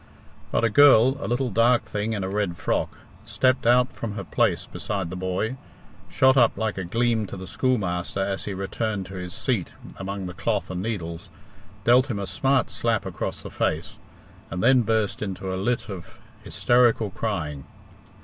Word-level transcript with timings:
But 0.51 0.63
a 0.63 0.71
girl, 0.71 1.15
a 1.19 1.27
little 1.27 1.51
dark 1.51 1.83
thing 1.85 2.13
in 2.13 2.23
a 2.23 2.27
red 2.27 2.57
frock, 2.57 2.97
stepped 3.23 3.67
out 3.67 3.93
from 3.93 4.13
her 4.13 4.23
place 4.23 4.65
beside 4.65 5.11
the 5.11 5.15
boy, 5.15 5.57
shot 6.09 6.35
up 6.35 6.57
like 6.57 6.75
a 6.79 6.83
gleam 6.83 7.27
to 7.27 7.37
the 7.37 7.45
schoolmaster 7.45 8.19
as 8.19 8.45
he 8.45 8.55
returned 8.55 9.05
to 9.05 9.13
his 9.13 9.35
seat 9.35 9.73
among 9.97 10.25
the 10.25 10.33
cloth 10.33 10.71
and 10.71 10.81
needles, 10.81 11.29
dealt 11.83 12.09
him 12.09 12.17
a 12.17 12.25
smart 12.25 12.71
slap 12.71 13.05
across 13.05 13.43
the 13.43 13.51
face, 13.51 13.97
and 14.49 14.63
then 14.63 14.81
burst 14.81 15.21
into 15.21 15.53
a 15.53 15.61
lit 15.61 15.87
of 15.87 16.19
hysterical 16.43 17.11
crying. 17.11 17.65